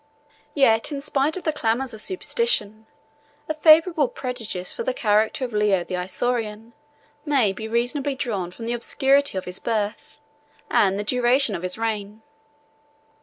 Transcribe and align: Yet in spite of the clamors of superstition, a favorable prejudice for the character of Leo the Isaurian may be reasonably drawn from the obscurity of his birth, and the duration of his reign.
Yet 0.55 0.91
in 0.91 0.99
spite 0.99 1.37
of 1.37 1.43
the 1.43 1.53
clamors 1.53 1.93
of 1.93 2.01
superstition, 2.01 2.87
a 3.47 3.53
favorable 3.53 4.07
prejudice 4.07 4.73
for 4.73 4.81
the 4.81 4.95
character 4.95 5.45
of 5.45 5.53
Leo 5.53 5.83
the 5.83 5.93
Isaurian 5.95 6.73
may 7.23 7.53
be 7.53 7.67
reasonably 7.67 8.15
drawn 8.15 8.49
from 8.49 8.65
the 8.65 8.73
obscurity 8.73 9.37
of 9.37 9.45
his 9.45 9.59
birth, 9.59 10.19
and 10.71 10.97
the 10.97 11.03
duration 11.03 11.53
of 11.53 11.61
his 11.61 11.77
reign. 11.77 12.23